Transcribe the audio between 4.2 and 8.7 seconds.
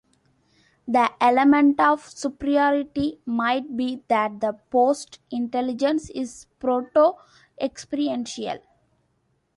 the post-intelligence is proto-experiential.